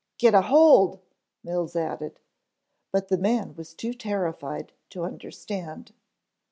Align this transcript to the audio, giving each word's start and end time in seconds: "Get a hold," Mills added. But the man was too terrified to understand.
"Get 0.17 0.33
a 0.33 0.41
hold," 0.41 0.99
Mills 1.43 1.75
added. 1.75 2.19
But 2.91 3.09
the 3.09 3.19
man 3.19 3.55
was 3.55 3.75
too 3.75 3.93
terrified 3.93 4.71
to 4.89 5.03
understand. 5.03 5.93